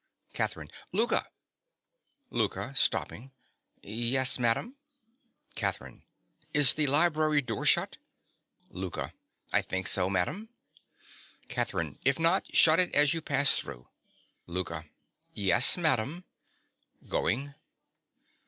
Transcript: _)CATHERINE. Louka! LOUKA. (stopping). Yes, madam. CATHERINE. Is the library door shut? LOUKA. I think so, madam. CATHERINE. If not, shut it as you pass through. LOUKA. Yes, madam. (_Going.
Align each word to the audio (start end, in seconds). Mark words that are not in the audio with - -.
_)CATHERINE. 0.33 0.71
Louka! 0.95 1.27
LOUKA. 2.31 2.73
(stopping). 2.75 3.29
Yes, 3.83 4.39
madam. 4.39 4.75
CATHERINE. 5.53 6.01
Is 6.55 6.73
the 6.73 6.87
library 6.87 7.43
door 7.43 7.67
shut? 7.67 7.97
LOUKA. 8.71 9.13
I 9.53 9.61
think 9.61 9.85
so, 9.87 10.09
madam. 10.09 10.49
CATHERINE. 11.49 11.99
If 12.03 12.17
not, 12.17 12.47
shut 12.51 12.79
it 12.79 12.91
as 12.95 13.13
you 13.13 13.21
pass 13.21 13.53
through. 13.53 13.89
LOUKA. 14.47 14.89
Yes, 15.35 15.77
madam. 15.77 16.23
(_Going. 17.05 17.53